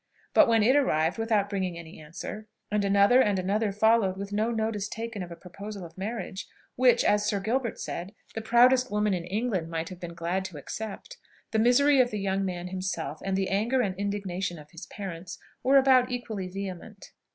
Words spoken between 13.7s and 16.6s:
and indignation of his parents, were about equally